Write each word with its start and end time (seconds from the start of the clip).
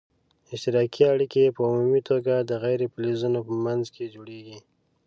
اشتراکي 0.53 1.03
اړیکي 1.13 1.43
په 1.55 1.61
عمومي 1.69 2.01
توګه 2.09 2.33
د 2.49 2.51
غیر 2.63 2.79
فلزونو 2.93 3.39
په 3.47 3.53
منځ 3.65 3.83
کې 3.95 4.11
جوړیږي. 4.15 4.57